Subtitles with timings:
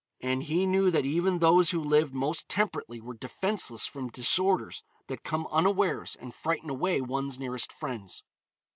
[0.19, 5.23] And he knew that even those who lived most temperately were defenceless from disorders that
[5.23, 8.23] come unawares and frighten away one's nearest friends.